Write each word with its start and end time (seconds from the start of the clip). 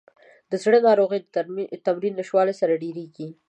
د 0.51 0.53
زړه 0.63 0.79
ناروغۍ 0.87 1.19
د 1.25 1.75
تمرین 1.87 2.13
نشتوالي 2.19 2.53
سره 2.61 2.79
ډېریږي. 2.83 3.27